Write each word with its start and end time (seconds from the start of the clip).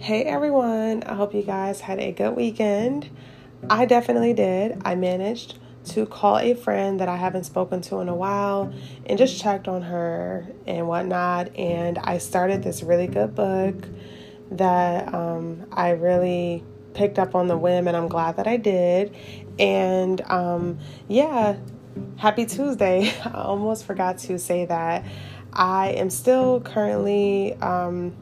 Hey 0.00 0.22
everyone, 0.22 1.02
I 1.02 1.14
hope 1.14 1.34
you 1.34 1.42
guys 1.42 1.80
had 1.80 1.98
a 1.98 2.12
good 2.12 2.36
weekend. 2.36 3.10
I 3.68 3.84
definitely 3.84 4.32
did. 4.32 4.80
I 4.84 4.94
managed 4.94 5.58
to 5.86 6.06
call 6.06 6.38
a 6.38 6.54
friend 6.54 7.00
that 7.00 7.08
I 7.08 7.16
haven't 7.16 7.44
spoken 7.44 7.80
to 7.82 7.98
in 7.98 8.08
a 8.08 8.14
while 8.14 8.72
and 9.06 9.18
just 9.18 9.40
checked 9.42 9.66
on 9.66 9.82
her 9.82 10.46
and 10.68 10.86
whatnot. 10.86 11.54
And 11.56 11.98
I 11.98 12.18
started 12.18 12.62
this 12.62 12.84
really 12.84 13.08
good 13.08 13.34
book 13.34 13.74
that 14.52 15.12
um, 15.12 15.66
I 15.72 15.90
really 15.90 16.62
picked 16.94 17.18
up 17.18 17.34
on 17.34 17.48
the 17.48 17.56
whim, 17.56 17.88
and 17.88 17.96
I'm 17.96 18.08
glad 18.08 18.36
that 18.36 18.46
I 18.46 18.56
did. 18.56 19.16
And 19.58 20.20
um, 20.30 20.78
yeah, 21.08 21.56
happy 22.18 22.46
Tuesday. 22.46 23.12
I 23.24 23.32
almost 23.42 23.84
forgot 23.84 24.18
to 24.18 24.38
say 24.38 24.64
that. 24.64 25.04
I 25.52 25.88
am 25.88 26.08
still 26.08 26.60
currently. 26.60 27.54
Um, 27.54 28.14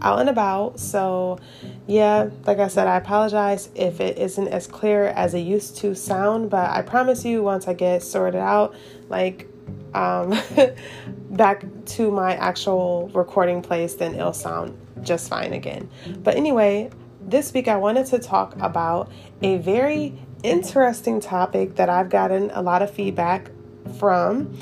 out 0.00 0.20
and 0.20 0.28
about. 0.28 0.78
So, 0.80 1.38
yeah, 1.86 2.30
like 2.46 2.58
I 2.58 2.68
said, 2.68 2.86
I 2.86 2.96
apologize 2.96 3.68
if 3.74 4.00
it 4.00 4.18
isn't 4.18 4.48
as 4.48 4.66
clear 4.66 5.06
as 5.06 5.34
it 5.34 5.40
used 5.40 5.76
to 5.78 5.94
sound, 5.94 6.50
but 6.50 6.70
I 6.70 6.82
promise 6.82 7.24
you, 7.24 7.42
once 7.42 7.68
I 7.68 7.74
get 7.74 8.02
sorted 8.02 8.40
out, 8.40 8.74
like 9.08 9.48
um, 9.94 10.38
back 11.30 11.64
to 11.86 12.10
my 12.10 12.36
actual 12.36 13.10
recording 13.14 13.62
place, 13.62 13.94
then 13.94 14.14
it'll 14.14 14.32
sound 14.32 14.78
just 15.02 15.28
fine 15.28 15.52
again. 15.52 15.88
But 16.22 16.36
anyway, 16.36 16.90
this 17.20 17.52
week 17.52 17.68
I 17.68 17.76
wanted 17.76 18.06
to 18.06 18.18
talk 18.18 18.56
about 18.56 19.10
a 19.42 19.58
very 19.58 20.14
interesting 20.42 21.20
topic 21.20 21.76
that 21.76 21.88
I've 21.88 22.08
gotten 22.08 22.50
a 22.52 22.62
lot 22.62 22.82
of 22.82 22.90
feedback 22.90 23.50
from. 23.98 24.56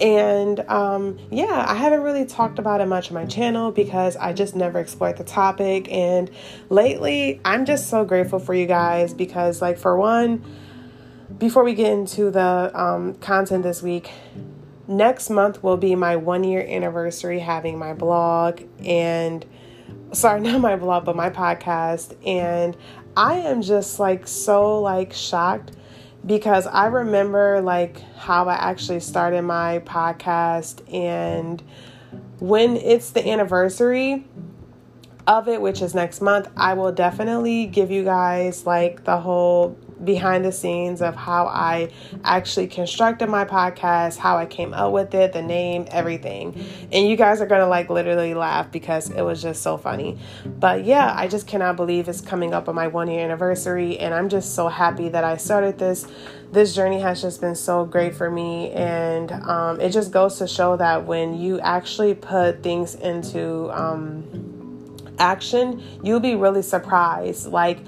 And 0.00 0.60
um, 0.68 1.18
yeah, 1.30 1.64
I 1.68 1.74
haven't 1.74 2.02
really 2.02 2.24
talked 2.24 2.58
about 2.58 2.80
it 2.80 2.86
much 2.86 3.08
on 3.08 3.14
my 3.14 3.26
channel 3.26 3.70
because 3.70 4.16
I 4.16 4.32
just 4.32 4.56
never 4.56 4.80
explored 4.80 5.16
the 5.16 5.24
topic. 5.24 5.90
And 5.90 6.30
lately, 6.68 7.40
I'm 7.44 7.64
just 7.64 7.88
so 7.88 8.04
grateful 8.04 8.38
for 8.38 8.54
you 8.54 8.66
guys 8.66 9.14
because, 9.14 9.62
like, 9.62 9.78
for 9.78 9.96
one, 9.96 10.44
before 11.38 11.64
we 11.64 11.74
get 11.74 11.92
into 11.92 12.30
the 12.30 12.70
um, 12.74 13.14
content 13.14 13.62
this 13.62 13.82
week, 13.82 14.10
next 14.86 15.30
month 15.30 15.62
will 15.62 15.76
be 15.76 15.94
my 15.94 16.16
one 16.16 16.44
year 16.44 16.60
anniversary 16.60 17.38
having 17.38 17.78
my 17.78 17.94
blog 17.94 18.62
and 18.84 19.44
sorry 20.12 20.40
not 20.42 20.60
my 20.60 20.76
blog 20.76 21.04
but 21.04 21.16
my 21.16 21.30
podcast 21.30 22.14
and 22.26 22.76
i 23.16 23.34
am 23.34 23.62
just 23.62 23.98
like 23.98 24.26
so 24.26 24.80
like 24.80 25.12
shocked 25.12 25.72
because 26.26 26.66
I 26.66 26.86
remember 26.86 27.60
like 27.60 28.00
how 28.16 28.48
I 28.48 28.54
actually 28.54 29.00
started 29.00 29.42
my 29.42 29.80
podcast 29.80 30.80
and 30.92 31.62
when 32.40 32.76
it's 32.76 33.10
the 33.10 33.28
anniversary 33.28 34.24
of 35.26 35.48
it, 35.48 35.60
which 35.60 35.82
is 35.82 35.94
next 35.94 36.20
month, 36.20 36.48
I 36.56 36.74
will 36.74 36.92
definitely 36.92 37.66
give 37.66 37.90
you 37.90 38.04
guys 38.04 38.66
like 38.66 39.04
the 39.04 39.18
whole 39.20 39.78
behind 40.02 40.44
the 40.44 40.52
scenes 40.52 41.00
of 41.00 41.14
how 41.14 41.46
I 41.46 41.90
actually 42.24 42.66
constructed 42.66 43.28
my 43.28 43.44
podcast, 43.44 44.18
how 44.18 44.36
I 44.36 44.46
came 44.46 44.74
up 44.74 44.92
with 44.92 45.14
it, 45.14 45.32
the 45.32 45.42
name, 45.42 45.86
everything. 45.90 46.58
And 46.92 47.08
you 47.08 47.16
guys 47.16 47.40
are 47.40 47.46
going 47.46 47.60
to 47.60 47.66
like 47.66 47.90
literally 47.90 48.34
laugh 48.34 48.72
because 48.72 49.10
it 49.10 49.22
was 49.22 49.40
just 49.40 49.62
so 49.62 49.76
funny. 49.76 50.18
But 50.44 50.84
yeah, 50.84 51.14
I 51.16 51.28
just 51.28 51.46
cannot 51.46 51.76
believe 51.76 52.08
it's 52.08 52.20
coming 52.20 52.52
up 52.52 52.68
on 52.68 52.74
my 52.74 52.88
1 52.88 53.08
year 53.08 53.24
anniversary 53.24 53.98
and 53.98 54.12
I'm 54.14 54.28
just 54.28 54.54
so 54.54 54.68
happy 54.68 55.08
that 55.10 55.24
I 55.24 55.36
started 55.36 55.78
this. 55.78 56.06
This 56.50 56.74
journey 56.74 57.00
has 57.00 57.20
just 57.20 57.40
been 57.40 57.56
so 57.56 57.84
great 57.84 58.14
for 58.14 58.30
me 58.30 58.70
and 58.72 59.32
um, 59.32 59.80
it 59.80 59.90
just 59.90 60.10
goes 60.10 60.38
to 60.38 60.46
show 60.46 60.76
that 60.76 61.04
when 61.04 61.38
you 61.38 61.60
actually 61.60 62.14
put 62.14 62.62
things 62.62 62.94
into 62.94 63.70
um, 63.72 64.24
action, 65.18 65.82
you'll 66.02 66.20
be 66.20 66.34
really 66.34 66.62
surprised. 66.62 67.46
Like 67.46 67.78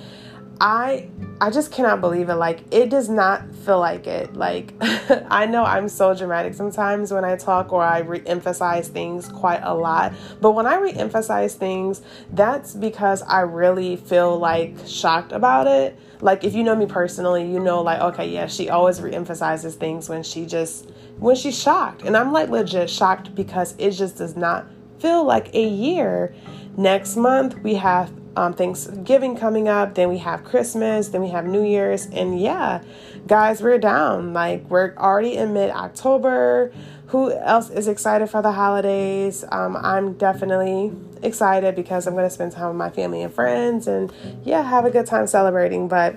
I 0.60 1.08
I 1.38 1.50
just 1.50 1.70
cannot 1.70 2.00
believe 2.00 2.30
it. 2.30 2.36
Like, 2.36 2.62
it 2.70 2.88
does 2.88 3.10
not 3.10 3.54
feel 3.54 3.78
like 3.78 4.06
it. 4.06 4.34
Like, 4.34 4.72
I 4.80 5.44
know 5.44 5.64
I'm 5.64 5.86
so 5.86 6.14
dramatic 6.14 6.54
sometimes 6.54 7.12
when 7.12 7.26
I 7.26 7.36
talk 7.36 7.74
or 7.74 7.82
I 7.82 7.98
re 7.98 8.22
emphasize 8.24 8.88
things 8.88 9.28
quite 9.28 9.60
a 9.62 9.74
lot. 9.74 10.14
But 10.40 10.52
when 10.52 10.64
I 10.64 10.76
re 10.76 10.92
emphasize 10.92 11.54
things, 11.54 12.00
that's 12.32 12.72
because 12.72 13.20
I 13.22 13.40
really 13.40 13.96
feel 13.96 14.38
like 14.38 14.76
shocked 14.86 15.32
about 15.32 15.66
it. 15.66 15.98
Like, 16.22 16.42
if 16.42 16.54
you 16.54 16.62
know 16.64 16.74
me 16.74 16.86
personally, 16.86 17.50
you 17.50 17.60
know, 17.60 17.82
like, 17.82 18.00
okay, 18.00 18.26
yeah, 18.26 18.46
she 18.46 18.70
always 18.70 19.02
re 19.02 19.12
emphasizes 19.12 19.74
things 19.74 20.08
when 20.08 20.22
she 20.22 20.46
just, 20.46 20.90
when 21.18 21.36
she's 21.36 21.60
shocked. 21.60 22.02
And 22.02 22.16
I'm 22.16 22.32
like 22.32 22.48
legit 22.48 22.88
shocked 22.88 23.34
because 23.34 23.74
it 23.76 23.90
just 23.90 24.16
does 24.16 24.36
not 24.36 24.66
feel 25.00 25.22
like 25.22 25.54
a 25.54 25.68
year. 25.68 26.34
Next 26.78 27.16
month, 27.16 27.58
we 27.58 27.74
have 27.74 28.10
um, 28.36 28.52
Thanksgiving 28.52 29.36
coming 29.36 29.68
up, 29.68 29.94
then 29.94 30.08
we 30.08 30.18
have 30.18 30.44
Christmas, 30.44 31.08
then 31.08 31.22
we 31.22 31.30
have 31.30 31.46
New 31.46 31.64
Year's, 31.64 32.06
and 32.06 32.38
yeah, 32.38 32.82
guys, 33.26 33.62
we're 33.62 33.78
down. 33.78 34.32
Like 34.32 34.68
we're 34.68 34.94
already 34.96 35.36
in 35.36 35.54
mid 35.54 35.70
October. 35.70 36.72
Who 37.08 37.32
else 37.32 37.70
is 37.70 37.88
excited 37.88 38.28
for 38.28 38.42
the 38.42 38.52
holidays? 38.52 39.44
Um, 39.50 39.76
I'm 39.76 40.14
definitely 40.14 40.92
excited 41.22 41.74
because 41.76 42.06
I'm 42.06 42.14
going 42.14 42.26
to 42.26 42.30
spend 42.30 42.52
time 42.52 42.68
with 42.68 42.76
my 42.76 42.90
family 42.90 43.22
and 43.22 43.32
friends, 43.32 43.88
and 43.88 44.12
yeah, 44.44 44.62
have 44.62 44.84
a 44.84 44.90
good 44.90 45.06
time 45.06 45.26
celebrating. 45.26 45.88
But 45.88 46.16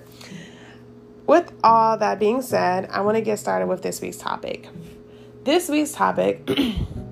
with 1.26 1.54
all 1.64 1.98
that 1.98 2.20
being 2.20 2.42
said, 2.42 2.90
I 2.92 3.02
want 3.02 3.16
to 3.16 3.22
get 3.22 3.40
started 3.40 3.68
with 3.68 3.82
this 3.82 4.02
week's 4.02 4.18
topic. 4.18 4.68
This 5.46 5.70
week's 5.70 5.94
topic. 5.94 6.50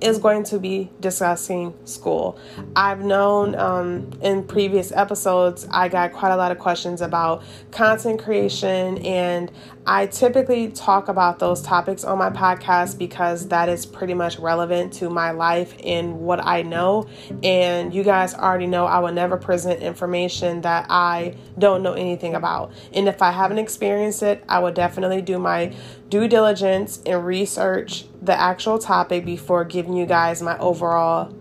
is 0.00 0.18
going 0.18 0.44
to 0.44 0.58
be 0.58 0.90
discussing 1.00 1.74
school. 1.84 2.38
I've 2.74 3.00
known 3.00 3.54
um, 3.54 4.10
in 4.22 4.44
previous 4.44 4.92
episodes, 4.92 5.66
I 5.70 5.88
got 5.88 6.12
quite 6.12 6.32
a 6.32 6.36
lot 6.36 6.52
of 6.52 6.58
questions 6.58 7.00
about 7.00 7.42
content 7.70 8.22
creation, 8.22 8.98
and 8.98 9.50
I 9.86 10.06
typically 10.06 10.68
talk 10.68 11.08
about 11.08 11.38
those 11.38 11.62
topics 11.62 12.04
on 12.04 12.18
my 12.18 12.30
podcast 12.30 12.98
because 12.98 13.48
that 13.48 13.68
is 13.68 13.86
pretty 13.86 14.14
much 14.14 14.38
relevant 14.38 14.92
to 14.94 15.10
my 15.10 15.30
life 15.30 15.74
and 15.82 16.20
what 16.20 16.44
I 16.44 16.62
know. 16.62 17.08
And 17.42 17.92
you 17.92 18.04
guys 18.04 18.34
already 18.34 18.66
know 18.66 18.86
I 18.86 18.98
will 18.98 19.12
never 19.12 19.36
present 19.36 19.82
information 19.82 20.60
that 20.62 20.86
I 20.90 21.34
don't 21.58 21.82
know 21.82 21.94
anything 21.94 22.34
about. 22.34 22.72
And 22.92 23.08
if 23.08 23.22
I 23.22 23.30
haven't 23.30 23.58
experienced 23.58 24.22
it, 24.22 24.44
I 24.48 24.58
will 24.58 24.72
definitely 24.72 25.22
do 25.22 25.38
my 25.38 25.74
due 26.10 26.28
diligence 26.28 27.00
and 27.06 27.24
research 27.24 28.04
the 28.20 28.38
actual 28.38 28.78
topic 28.78 29.24
before 29.24 29.64
giving 29.64 29.94
you 29.94 30.04
guys 30.04 30.42
my 30.42 30.58
overall 30.58 31.34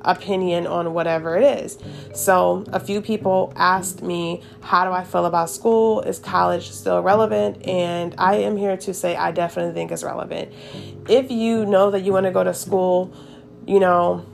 opinion 0.00 0.66
on 0.66 0.92
whatever 0.92 1.36
it 1.36 1.44
is. 1.64 1.78
So, 2.14 2.64
a 2.72 2.80
few 2.80 3.00
people 3.00 3.52
asked 3.56 4.02
me, 4.02 4.42
How 4.60 4.84
do 4.84 4.92
I 4.92 5.04
feel 5.04 5.26
about 5.26 5.50
school? 5.50 6.00
Is 6.02 6.18
college 6.18 6.70
still 6.70 7.00
relevant? 7.00 7.66
And 7.66 8.14
I 8.18 8.36
am 8.36 8.56
here 8.56 8.76
to 8.78 8.94
say, 8.94 9.16
I 9.16 9.30
definitely 9.30 9.74
think 9.74 9.92
it's 9.92 10.02
relevant. 10.02 10.52
If 11.08 11.30
you 11.30 11.66
know 11.66 11.90
that 11.90 12.00
you 12.00 12.12
want 12.12 12.24
to 12.24 12.32
go 12.32 12.44
to 12.44 12.54
school, 12.54 13.14
you 13.66 13.80
know, 13.80 14.26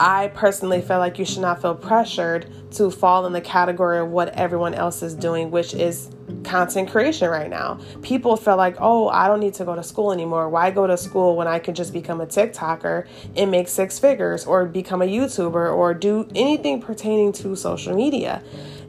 I 0.00 0.28
personally 0.28 0.82
feel 0.82 0.98
like 0.98 1.18
you 1.18 1.24
should 1.24 1.40
not 1.40 1.62
feel 1.62 1.74
pressured 1.74 2.50
to 2.72 2.90
fall 2.90 3.26
in 3.26 3.32
the 3.32 3.40
category 3.40 3.98
of 3.98 4.08
what 4.08 4.28
everyone 4.34 4.74
else 4.74 5.02
is 5.02 5.14
doing, 5.14 5.50
which 5.50 5.74
is 5.74 6.10
content 6.44 6.90
creation 6.90 7.30
right 7.30 7.48
now. 7.48 7.80
People 8.02 8.36
feel 8.36 8.56
like, 8.56 8.76
oh, 8.78 9.08
I 9.08 9.28
don't 9.28 9.40
need 9.40 9.54
to 9.54 9.64
go 9.64 9.74
to 9.74 9.82
school 9.82 10.12
anymore. 10.12 10.48
Why 10.48 10.70
go 10.70 10.86
to 10.86 10.96
school 10.96 11.36
when 11.36 11.48
I 11.48 11.58
can 11.58 11.74
just 11.74 11.92
become 11.92 12.20
a 12.20 12.26
TikToker 12.26 13.06
and 13.36 13.50
make 13.50 13.68
six 13.68 13.98
figures 13.98 14.44
or 14.44 14.66
become 14.66 15.02
a 15.02 15.06
YouTuber 15.06 15.74
or 15.74 15.94
do 15.94 16.28
anything 16.34 16.80
pertaining 16.80 17.32
to 17.34 17.56
social 17.56 17.94
media? 17.94 18.42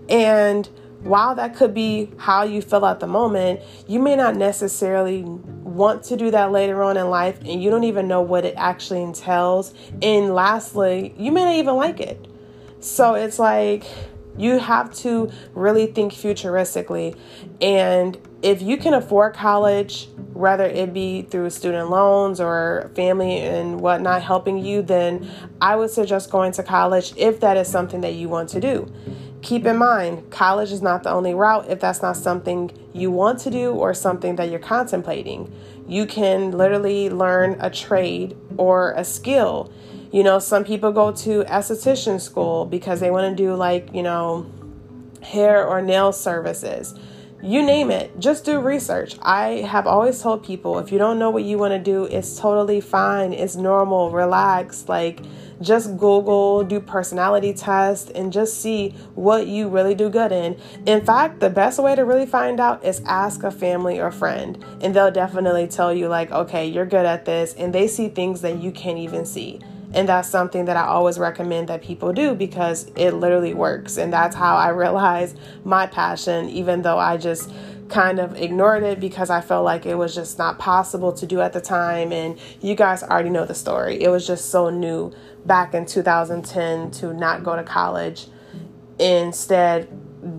And 0.09 0.67
while 1.01 1.35
that 1.35 1.55
could 1.55 1.73
be 1.73 2.11
how 2.17 2.43
you 2.43 2.61
feel 2.61 2.85
at 2.85 2.99
the 2.99 3.07
moment, 3.07 3.61
you 3.87 3.99
may 3.99 4.15
not 4.15 4.35
necessarily 4.35 5.23
want 5.79 6.03
to 6.03 6.17
do 6.17 6.29
that 6.29 6.51
later 6.51 6.83
on 6.83 6.97
in 6.97 7.09
life 7.09 7.39
and 7.39 7.63
you 7.63 7.69
don't 7.69 7.85
even 7.85 8.07
know 8.07 8.21
what 8.21 8.43
it 8.43 8.53
actually 8.57 9.01
entails. 9.01 9.73
And 10.01 10.35
lastly, 10.35 11.15
you 11.17 11.31
may 11.31 11.45
not 11.45 11.55
even 11.55 11.75
like 11.75 12.01
it. 12.01 12.27
So 12.81 13.15
it's 13.15 13.39
like 13.39 13.85
you 14.37 14.59
have 14.59 14.93
to 14.95 15.31
really 15.53 15.87
think 15.87 16.11
futuristically. 16.13 17.17
And 17.61 18.17
if 18.41 18.61
you 18.61 18.75
can 18.75 18.93
afford 18.93 19.33
college, 19.33 20.09
whether 20.33 20.65
it 20.65 20.93
be 20.93 21.21
through 21.23 21.49
student 21.49 21.89
loans 21.89 22.41
or 22.41 22.91
family 22.93 23.37
and 23.39 23.79
whatnot 23.79 24.21
helping 24.21 24.57
you, 24.57 24.81
then 24.81 25.31
I 25.61 25.77
would 25.77 25.91
suggest 25.91 26.29
going 26.29 26.51
to 26.53 26.63
college 26.63 27.13
if 27.15 27.39
that 27.39 27.55
is 27.55 27.69
something 27.69 28.01
that 28.01 28.15
you 28.15 28.27
want 28.27 28.49
to 28.49 28.59
do. 28.59 28.91
Keep 29.41 29.65
in 29.65 29.77
mind, 29.77 30.29
college 30.31 30.71
is 30.71 30.81
not 30.81 31.03
the 31.03 31.11
only 31.11 31.33
route 31.33 31.69
if 31.69 31.79
that's 31.79 32.01
not 32.01 32.17
something 32.17 32.71
you 32.93 33.09
want 33.09 33.39
to 33.39 33.49
do 33.49 33.71
or 33.71 33.93
something 33.93 34.35
that 34.35 34.49
you're 34.49 34.59
contemplating. 34.59 35.51
You 35.87 36.05
can 36.05 36.51
literally 36.51 37.09
learn 37.09 37.57
a 37.59 37.69
trade 37.69 38.35
or 38.57 38.91
a 38.93 39.05
skill. 39.05 39.71
You 40.11 40.23
know, 40.23 40.39
some 40.39 40.65
people 40.65 40.91
go 40.91 41.11
to 41.11 41.43
esthetician 41.45 42.19
school 42.19 42.65
because 42.65 42.99
they 42.99 43.11
want 43.11 43.35
to 43.35 43.43
do 43.43 43.55
like, 43.55 43.93
you 43.93 44.03
know, 44.03 44.51
hair 45.21 45.65
or 45.65 45.81
nail 45.81 46.11
services. 46.11 46.93
You 47.41 47.61
name 47.63 47.89
it, 47.89 48.19
just 48.19 48.43
do 48.43 48.59
research. 48.59 49.17
I 49.21 49.63
have 49.67 49.87
always 49.87 50.21
told 50.21 50.43
people 50.43 50.79
if 50.79 50.91
you 50.91 50.97
don't 50.97 51.19
know 51.19 51.29
what 51.29 51.43
you 51.43 51.57
want 51.57 51.73
to 51.73 51.79
do, 51.79 52.05
it's 52.05 52.37
totally 52.37 52.81
fine. 52.81 53.33
It's 53.33 53.55
normal. 53.55 54.11
Relax. 54.11 54.89
Like, 54.89 55.21
just 55.61 55.97
Google, 55.97 56.63
do 56.63 56.79
personality 56.79 57.53
tests, 57.53 58.09
and 58.11 58.31
just 58.31 58.61
see 58.61 58.95
what 59.15 59.47
you 59.47 59.67
really 59.67 59.95
do 59.95 60.09
good 60.09 60.31
in. 60.31 60.57
In 60.85 61.05
fact, 61.05 61.39
the 61.39 61.49
best 61.49 61.79
way 61.79 61.95
to 61.95 62.05
really 62.05 62.25
find 62.25 62.59
out 62.59 62.83
is 62.83 63.01
ask 63.05 63.43
a 63.43 63.51
family 63.51 63.99
or 63.99 64.11
friend, 64.11 64.63
and 64.81 64.95
they'll 64.95 65.11
definitely 65.11 65.67
tell 65.67 65.93
you, 65.93 66.07
like, 66.07 66.31
okay, 66.31 66.65
you're 66.65 66.85
good 66.85 67.05
at 67.05 67.25
this, 67.25 67.53
and 67.55 67.73
they 67.73 67.87
see 67.87 68.07
things 68.07 68.41
that 68.41 68.61
you 68.61 68.71
can't 68.71 68.97
even 68.97 69.25
see. 69.25 69.59
And 69.93 70.07
that's 70.07 70.29
something 70.29 70.65
that 70.65 70.77
I 70.77 70.85
always 70.85 71.17
recommend 71.17 71.69
that 71.69 71.81
people 71.81 72.13
do 72.13 72.35
because 72.35 72.91
it 72.95 73.11
literally 73.11 73.53
works. 73.53 73.97
And 73.97 74.13
that's 74.13 74.35
how 74.35 74.55
I 74.55 74.69
realized 74.69 75.37
my 75.63 75.87
passion, 75.87 76.49
even 76.49 76.83
though 76.83 76.99
I 76.99 77.17
just 77.17 77.51
kind 77.89 78.19
of 78.19 78.35
ignored 78.35 78.83
it 78.83 78.99
because 78.99 79.31
I 79.31 79.41
felt 79.41 79.65
like 79.65 79.87
it 79.87 79.95
was 79.95 80.13
just 80.13 80.37
not 80.37 80.59
possible 80.59 81.11
to 81.13 81.25
do 81.25 81.41
at 81.41 81.53
the 81.53 81.61
time. 81.61 82.11
And 82.11 82.39
you 82.61 82.75
guys 82.75 83.01
already 83.01 83.31
know 83.31 83.45
the 83.45 83.55
story. 83.55 84.01
It 84.01 84.09
was 84.09 84.27
just 84.27 84.51
so 84.51 84.69
new 84.69 85.11
back 85.45 85.73
in 85.73 85.85
2010 85.87 86.91
to 86.91 87.13
not 87.13 87.43
go 87.43 87.55
to 87.55 87.63
college, 87.63 88.27
instead, 88.99 89.87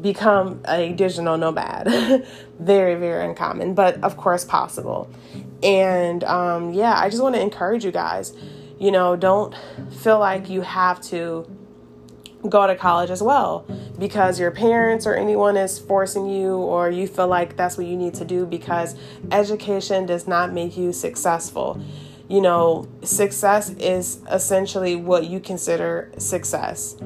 become 0.02 0.60
a 0.68 0.92
digital 0.92 1.36
nomad. 1.36 2.24
very, 2.60 2.94
very 2.94 3.24
uncommon, 3.24 3.74
but 3.74 4.02
of 4.04 4.16
course 4.16 4.44
possible. 4.44 5.10
And 5.62 6.22
um, 6.24 6.72
yeah, 6.72 6.98
I 6.98 7.08
just 7.10 7.22
want 7.22 7.34
to 7.34 7.40
encourage 7.40 7.84
you 7.84 7.90
guys 7.90 8.32
you 8.80 8.90
know, 8.90 9.14
don't 9.14 9.54
feel 10.00 10.18
like 10.18 10.48
you 10.48 10.62
have 10.62 11.00
to 11.02 11.46
go 12.48 12.66
to 12.66 12.74
college 12.74 13.10
as 13.10 13.22
well 13.22 13.66
because 13.98 14.40
your 14.40 14.50
parents 14.50 15.06
or 15.06 15.14
anyone 15.14 15.58
is 15.58 15.78
forcing 15.78 16.26
you 16.26 16.56
or 16.56 16.90
you 16.90 17.06
feel 17.06 17.28
like 17.28 17.54
that's 17.58 17.76
what 17.76 17.86
you 17.86 17.94
need 17.94 18.14
to 18.14 18.24
do 18.24 18.46
because 18.46 18.96
education 19.30 20.06
does 20.06 20.26
not 20.26 20.54
make 20.54 20.78
you 20.78 20.94
successful. 20.94 21.78
You 22.26 22.40
know, 22.40 22.88
success 23.02 23.68
is 23.70 24.20
essentially 24.30 24.96
what 24.96 25.26
you 25.26 25.40
consider 25.40 26.10
success. 26.16 26.96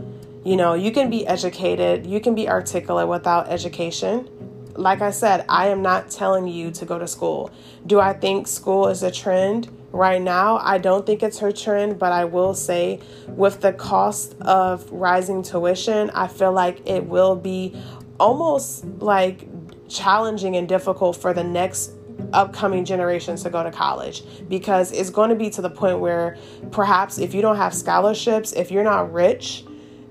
You 0.44 0.55
know, 0.55 0.75
you 0.75 0.93
can 0.93 1.11
be 1.11 1.26
educated, 1.26 2.06
you 2.06 2.21
can 2.21 2.37
be 2.37 2.49
articulate 2.49 3.09
without 3.09 3.49
education. 3.49 4.31
Like 4.76 5.00
I 5.00 5.11
said, 5.11 5.44
I 5.49 5.69
am 5.69 5.82
not 5.82 6.09
telling 6.09 6.47
you 6.47 6.71
to 6.71 6.85
go 6.85 7.00
to 7.00 7.09
school. 7.09 7.50
Do 7.85 7.99
I 7.99 8.12
think 8.12 8.47
school 8.47 8.87
is 8.87 9.03
a 9.03 9.11
trend? 9.11 9.69
Right 9.94 10.20
now. 10.20 10.58
I 10.58 10.79
don't 10.79 11.06
think 11.06 11.23
it's 11.23 11.38
her 11.38 11.52
trend, 11.52 11.99
but 11.99 12.12
I 12.12 12.25
will 12.25 12.52
say 12.52 13.00
with 13.29 13.61
the 13.61 13.73
cost 13.73 14.35
of 14.41 14.91
rising 14.91 15.43
tuition, 15.43 16.11
I 16.11 16.26
feel 16.26 16.52
like 16.52 16.87
it 16.87 17.06
will 17.06 17.37
be 17.37 17.81
almost 18.19 18.85
like 18.99 19.49
challenging 19.88 20.56
and 20.56 20.69
difficult 20.69 21.17
for 21.17 21.32
the 21.32 21.44
next 21.44 21.93
upcoming 22.32 22.85
generations 22.85 23.43
to 23.44 23.50
go 23.50 23.62
to 23.62 23.70
college 23.70 24.23
because 24.49 24.91
it's 24.91 25.11
going 25.11 25.31
to 25.31 25.37
be 25.37 25.50
to 25.50 25.62
the 25.62 25.70
point 25.70 26.00
where 26.00 26.37
perhaps 26.73 27.19
if 27.19 27.32
you 27.32 27.40
don't 27.40 27.56
have 27.56 27.73
scholarships, 27.73 28.52
if 28.52 28.73
you're 28.73 28.85
not 28.85 29.12
rich, 29.12 29.64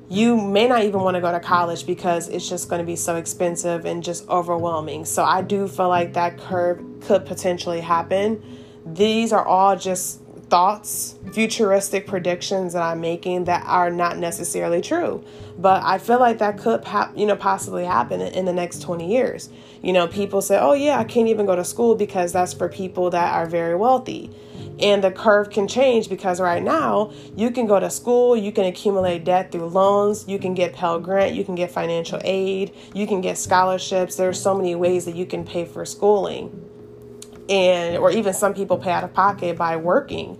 you 0.09 0.38
may 0.38 0.68
not 0.68 0.83
even 0.83 1.01
want 1.01 1.15
to 1.15 1.21
go 1.21 1.31
to 1.31 1.39
college 1.39 1.86
because 1.86 2.29
it's 2.29 2.47
just 2.47 2.69
going 2.69 2.79
to 2.79 2.86
be 2.86 2.95
so 2.95 3.18
expensive 3.18 3.86
and 3.86 4.03
just 4.03 4.27
overwhelming. 4.29 5.03
So 5.03 5.24
I 5.24 5.41
do 5.41 5.68
feel 5.68 5.89
like 5.89 6.13
that 6.13 6.38
curve 6.38 6.81
could 7.01 7.25
potentially 7.25 7.81
happen 7.81 8.41
these 8.85 9.31
are 9.31 9.45
all 9.45 9.75
just 9.75 10.21
thoughts, 10.50 11.15
futuristic 11.31 12.06
predictions 12.06 12.74
that 12.74 12.83
I'm 12.83 13.01
making 13.01 13.45
that 13.45 13.63
are 13.65 13.89
not 13.89 14.18
necessarily 14.18 14.81
true. 14.81 15.24
But 15.57 15.83
I 15.83 15.97
feel 15.97 16.19
like 16.19 16.39
that 16.39 16.59
could, 16.59 16.85
you 17.15 17.25
know, 17.25 17.35
possibly 17.35 17.85
happen 17.85 18.21
in 18.21 18.45
the 18.45 18.53
next 18.53 18.81
20 18.81 19.12
years. 19.12 19.50
You 19.81 19.94
know, 19.94 20.07
people 20.07 20.41
say, 20.41 20.59
"Oh 20.59 20.74
yeah, 20.74 21.00
I 21.00 21.06
can't 21.06 21.27
even 21.27 21.45
go 21.45 21.56
to 21.56 21.63
school 21.63 21.95
because 21.95 22.33
that's 22.33 22.53
for 22.53 22.69
people 22.69 23.09
that 23.12 23.33
are 23.33 23.45
very 23.45 23.75
wealthy." 23.75 24.31
And 24.80 25.03
the 25.03 25.12
curve 25.12 25.50
can 25.50 25.68
change 25.68 26.09
because 26.09 26.39
right 26.39 26.63
now 26.63 27.12
you 27.36 27.51
can 27.51 27.68
go 27.68 27.79
to 27.79 27.89
school, 27.89 28.36
you 28.36 28.51
can 28.51 28.65
accumulate 28.65 29.24
debt 29.24 29.51
through 29.51 29.68
loans, 29.68 30.25
you 30.27 30.39
can 30.39 30.53
get 30.53 30.74
Pell 30.74 31.00
Grant, 31.00 31.36
you 31.36 31.44
can 31.44 31.56
get 31.56 31.71
financial 31.71 32.19
aid, 32.24 32.74
you 32.94 33.06
can 33.06 33.21
get 33.21 33.38
scholarships. 33.38 34.15
There's 34.15 34.39
so 34.39 34.56
many 34.56 34.75
ways 34.75 35.06
that 35.06 35.15
you 35.15 35.25
can 35.25 35.45
pay 35.45 35.65
for 35.65 35.86
schooling 35.86 36.69
and 37.49 37.97
or 37.97 38.11
even 38.11 38.33
some 38.33 38.53
people 38.53 38.77
pay 38.77 38.91
out 38.91 39.03
of 39.03 39.13
pocket 39.13 39.57
by 39.57 39.75
working. 39.77 40.37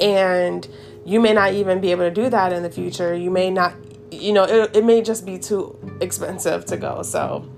And 0.00 0.66
you 1.04 1.20
may 1.20 1.32
not 1.32 1.52
even 1.52 1.80
be 1.80 1.90
able 1.90 2.04
to 2.04 2.10
do 2.10 2.28
that 2.28 2.52
in 2.52 2.62
the 2.62 2.70
future. 2.70 3.14
You 3.14 3.30
may 3.30 3.50
not 3.50 3.74
you 4.10 4.32
know 4.32 4.44
it, 4.44 4.76
it 4.76 4.84
may 4.84 5.02
just 5.02 5.26
be 5.26 5.38
too 5.38 5.78
expensive 6.00 6.64
to 6.66 6.76
go. 6.76 7.02
So 7.02 7.48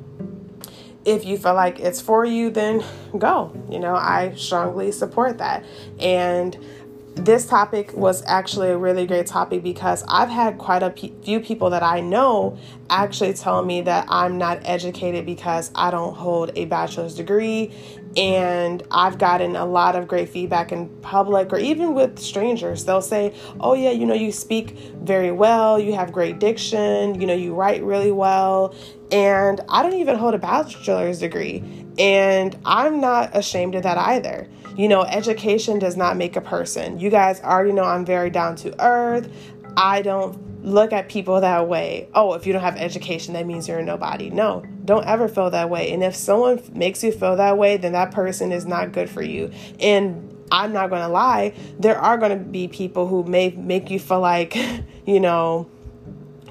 if 1.05 1.25
you 1.25 1.39
feel 1.39 1.55
like 1.55 1.81
it's 1.81 2.01
for 2.01 2.25
you 2.25 2.51
then 2.51 2.85
go. 3.19 3.53
You 3.71 3.79
know 3.79 3.95
i 3.95 4.35
strongly 4.37 4.93
support 4.93 5.39
that. 5.39 5.65
And 5.99 6.57
this 7.17 7.47
topic 7.47 7.93
was 7.95 8.23
actually 8.27 8.71
a 8.71 8.79
really 8.79 9.07
great 9.07 9.27
topic 9.27 9.63
because 9.63 10.05
I've 10.09 10.29
had 10.29 10.59
quite 10.59 10.83
a 10.83 10.91
few 10.91 11.41
people 11.41 11.71
that 11.71 11.83
I 11.83 12.01
know 12.01 12.57
actually 12.89 13.35
tell 13.35 13.65
me 13.65 13.83
that 13.83 14.07
I'm 14.09 14.39
not 14.39 14.61
educated 14.65 15.27
because 15.27 15.71
I 15.75 15.91
don't 15.91 16.15
hold 16.15 16.53
a 16.55 16.67
bachelor's 16.67 17.15
degree. 17.15 17.73
And 18.17 18.83
I've 18.91 19.19
gotten 19.19 19.55
a 19.55 19.65
lot 19.65 19.95
of 19.95 20.09
great 20.09 20.31
feedback 20.31 20.73
in 20.73 20.89
public 21.01 21.53
or 21.53 21.59
even 21.59 21.95
with 21.95 22.19
strangers. 22.19 22.85
They'll 22.85 23.03
say, 23.03 23.35
Oh, 23.61 23.75
yeah, 23.75 23.91
you 23.91 24.07
know, 24.07 24.15
you 24.15 24.33
speak 24.33 24.77
very 25.03 25.31
well, 25.31 25.79
you 25.79 25.95
have 25.95 26.13
great 26.13 26.39
diction, 26.39 27.21
you 27.21 27.27
know, 27.27 27.35
you 27.35 27.55
write 27.55 27.83
really 27.83 28.11
well. 28.13 28.75
And 29.13 29.61
I 29.69 29.83
don't 29.83 29.95
even 29.95 30.17
hold 30.17 30.35
a 30.35 30.39
bachelor's 30.39 31.19
degree. 31.21 31.63
And 31.99 32.57
I'm 32.65 33.01
not 33.01 33.37
ashamed 33.37 33.75
of 33.75 33.83
that 33.83 33.99
either. 33.99 34.49
You 34.81 34.89
know, 34.89 35.03
education 35.03 35.79
does 35.79 35.95
not 35.95 36.17
make 36.17 36.37
a 36.37 36.41
person. 36.41 36.99
You 36.99 37.11
guys 37.11 37.39
already 37.43 37.73
know 37.73 37.85
I'm 37.85 38.07
very 38.07 38.31
down 38.31 38.57
to 38.57 38.75
earth. 38.83 39.31
I 39.77 40.01
don't 40.01 40.65
look 40.65 40.95
at 40.95 41.11
people 41.11 41.43
that 41.43 41.69
way. 41.69 42.09
Oh, 42.15 42.33
if 42.33 42.47
you 42.47 42.55
don't 42.55 42.63
have 42.63 42.79
education, 42.79 43.35
that 43.35 43.47
means 43.47 43.69
you're 43.69 43.81
a 43.81 43.85
nobody. 43.85 44.31
No, 44.31 44.65
don't 44.87 45.05
ever 45.05 45.29
feel 45.29 45.51
that 45.51 45.69
way. 45.69 45.93
And 45.93 46.03
if 46.03 46.17
someone 46.17 46.63
makes 46.73 47.05
you 47.05 47.13
feel 47.13 47.37
that 47.37 47.59
way, 47.59 47.77
then 47.77 47.93
that 47.93 48.13
person 48.13 48.53
is 48.53 48.65
not 48.65 48.93
good 48.93 49.11
for 49.11 49.21
you. 49.21 49.51
And 49.81 50.35
I'm 50.51 50.73
not 50.73 50.89
going 50.89 51.03
to 51.03 51.09
lie, 51.09 51.53
there 51.79 51.99
are 51.99 52.17
going 52.17 52.39
to 52.39 52.43
be 52.43 52.67
people 52.67 53.07
who 53.07 53.23
may 53.25 53.51
make 53.51 53.91
you 53.91 53.99
feel 53.99 54.21
like, 54.21 54.57
you 55.05 55.21
know, 55.21 55.69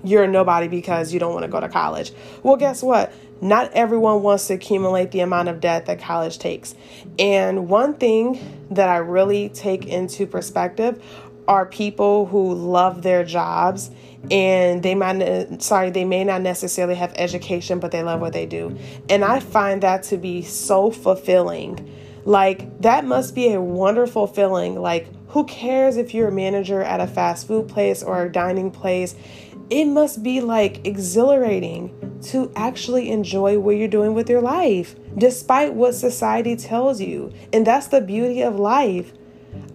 you're 0.04 0.25
a 0.25 0.28
nobody 0.28 0.68
because 0.68 1.12
you 1.12 1.20
don't 1.20 1.34
want 1.34 1.46
to 1.46 1.52
go 1.52 1.60
to 1.60 1.68
college. 1.68 2.14
Well, 2.44 2.58
guess 2.58 2.84
what? 2.84 3.12
Not 3.41 3.71
everyone 3.74 4.21
wants 4.21 4.47
to 4.47 4.56
accumulate 4.56 5.12
the 5.12 5.21
amount 5.21 5.50
of 5.50 5.59
debt 5.59 5.86
that 5.86 6.00
college 6.00 6.39
takes. 6.39 6.75
And 7.18 7.69
one 7.69 7.94
thing 7.95 8.65
that 8.71 8.89
I 8.89 8.97
really 8.97 9.50
take 9.50 9.86
into 9.86 10.27
perspective 10.27 11.03
are 11.47 11.65
people 11.65 12.27
who 12.27 12.53
love 12.53 13.01
their 13.01 13.24
jobs 13.24 13.89
and 14.29 14.84
they 14.84 14.93
might 14.93 15.63
sorry 15.63 15.89
they 15.89 16.05
may 16.05 16.24
not 16.24 16.41
necessarily 16.41 16.93
have 16.93 17.12
education 17.15 17.79
but 17.79 17.91
they 17.91 18.03
love 18.03 18.22
what 18.22 18.34
they 18.34 18.46
do. 18.46 18.77
And 19.10 19.25
i 19.25 19.39
find 19.39 19.81
that 19.81 20.03
to 20.03 20.17
be 20.17 20.43
so 20.43 20.91
fulfilling. 20.91 21.96
Like 22.25 22.81
that 22.81 23.05
must 23.05 23.34
be 23.34 23.53
a 23.53 23.60
wonderful 23.60 24.27
feeling. 24.27 24.79
Like 24.79 25.08
who 25.29 25.46
cares 25.46 25.98
if 25.98 26.13
you're 26.13 26.27
a 26.27 26.31
manager 26.31 26.81
at 26.81 27.00
a 27.00 27.08
fast 27.08 27.48
food 27.48 27.67
place 27.67 28.03
or 28.03 28.24
a 28.24 28.31
dining 28.31 28.69
place 28.69 29.15
it 29.70 29.86
must 29.86 30.24
be 30.24 30.42
like 30.42 30.86
exhilarating 30.86 32.20
to 32.22 32.52
actually 32.56 33.12
enjoy 33.12 33.60
what 33.60 33.78
you're 33.78 33.88
doing 33.88 34.14
with 34.14 34.30
your 34.30 34.42
life, 34.42 34.96
despite 35.18 35.74
what 35.74 35.96
society 35.96 36.56
tells 36.56 37.00
you. 37.00 37.32
And 37.54 37.66
that's 37.66 37.88
the 37.88 38.02
beauty 38.02 38.42
of 38.42 38.60
life. 38.60 39.14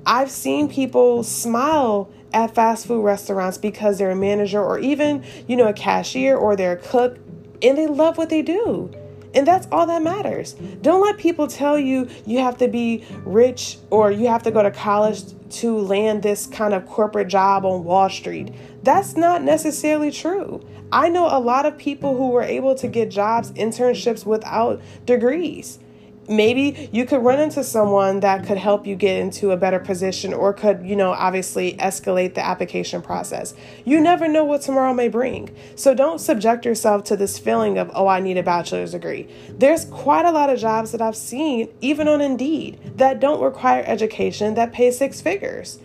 I've 0.05 0.31
seen 0.31 0.69
people 0.69 1.23
smile 1.23 2.11
at 2.33 2.55
fast 2.55 2.87
food 2.87 3.03
restaurants 3.03 3.57
because 3.57 3.99
they're 3.99 4.11
a 4.11 4.17
manager 4.17 4.63
or 4.63 4.79
even, 4.79 5.25
you 5.47 5.57
know, 5.57 5.69
a 5.69 5.73
cashier 5.73 6.37
or 6.37 6.57
they're 6.57 6.73
a 6.73 6.77
cook 6.77 7.19
and 7.63 7.79
they 7.79 7.87
love 7.87 8.19
what 8.19 8.29
they 8.29 8.43
do. 8.43 8.91
And 9.35 9.47
that's 9.47 9.67
all 9.73 9.87
that 9.87 10.03
matters. 10.03 10.55
Don't 10.83 11.03
let 11.03 11.19
people 11.19 11.49
tell 11.49 11.79
you 11.79 12.09
you 12.25 12.39
have 12.39 12.57
to 12.59 12.69
be 12.69 13.05
rich 13.25 13.79
or 13.91 14.11
you 14.11 14.29
have 14.29 14.43
to 14.45 14.51
go 14.51 14.63
to 14.63 14.71
college 14.71 15.23
to 15.51 15.79
land 15.79 16.23
this 16.23 16.47
kind 16.47 16.75
of 16.75 16.87
corporate 16.87 17.29
job 17.29 17.65
on 17.65 17.85
Wall 17.85 18.09
Street. 18.09 18.53
That's 18.83 19.17
not 19.17 19.43
necessarily 19.43 20.11
true. 20.11 20.65
I 20.93 21.09
know 21.09 21.27
a 21.27 21.41
lot 21.41 21.67
of 21.67 21.77
people 21.77 22.17
who 22.17 22.29
were 22.29 22.43
able 22.43 22.75
to 22.77 22.87
get 22.87 23.11
jobs, 23.11 23.51
internships 23.53 24.25
without 24.25 24.81
degrees 25.07 25.79
maybe 26.29 26.89
you 26.93 27.05
could 27.05 27.23
run 27.23 27.41
into 27.41 27.63
someone 27.65 28.21
that 28.21 28.47
could 28.47 28.59
help 28.59 28.87
you 28.87 28.97
get 28.97 29.21
into 29.21 29.51
a 29.51 29.57
better 29.57 29.79
position 29.79 30.33
or 30.33 30.53
could, 30.53 30.85
you 30.85 30.97
know, 30.97 31.13
obviously 31.13 31.75
escalate 31.75 32.35
the 32.35 32.45
application 32.45 33.03
process. 33.03 33.55
You 33.85 34.01
never 34.01 34.29
know 34.29 34.45
what 34.45 34.63
tomorrow 34.63 34.95
may 34.95 35.09
bring. 35.09 35.55
So 35.77 35.95
don't 35.95 36.21
subject 36.21 36.65
yourself 36.65 37.05
to 37.05 37.17
this 37.17 37.39
feeling 37.39 37.79
of, 37.79 37.91
oh, 37.95 38.07
I 38.07 38.21
need 38.21 38.39
a 38.39 38.43
bachelor's 38.43 38.93
degree. 38.93 39.29
There's 39.51 39.85
quite 39.87 40.25
a 40.25 40.31
lot 40.31 40.51
of 40.51 40.59
jobs 40.59 40.93
that 40.93 41.01
I've 41.01 41.17
seen, 41.17 41.69
even 41.81 42.09
on 42.09 42.21
Indeed, 42.21 42.97
that 42.97 43.21
don't 43.21 43.41
require 43.41 43.83
education 43.87 44.55
that 44.55 44.73
pay 44.73 44.91
six 44.91 45.21
figures. 45.21 45.79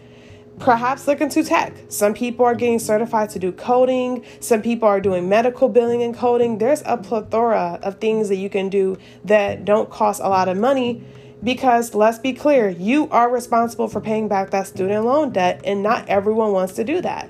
Perhaps 0.59 1.07
look 1.07 1.21
into 1.21 1.43
tech. 1.43 1.73
Some 1.87 2.13
people 2.13 2.45
are 2.45 2.55
getting 2.55 2.79
certified 2.79 3.29
to 3.31 3.39
do 3.39 3.51
coding, 3.51 4.25
some 4.39 4.61
people 4.61 4.87
are 4.87 4.99
doing 5.01 5.27
medical 5.29 5.69
billing 5.69 6.03
and 6.03 6.15
coding. 6.15 6.57
There's 6.57 6.83
a 6.85 6.97
plethora 6.97 7.79
of 7.81 7.99
things 7.99 8.29
that 8.29 8.35
you 8.35 8.49
can 8.49 8.69
do 8.69 8.97
that 9.25 9.65
don't 9.65 9.89
cost 9.89 10.21
a 10.21 10.29
lot 10.29 10.49
of 10.49 10.57
money 10.57 11.03
because 11.43 11.95
let's 11.95 12.19
be 12.19 12.33
clear, 12.33 12.69
you 12.69 13.07
are 13.09 13.29
responsible 13.29 13.87
for 13.87 14.01
paying 14.01 14.27
back 14.27 14.49
that 14.49 14.67
student 14.67 15.05
loan 15.05 15.31
debt, 15.31 15.61
and 15.63 15.81
not 15.81 16.07
everyone 16.09 16.51
wants 16.51 16.73
to 16.73 16.83
do 16.83 17.01
that. 17.01 17.29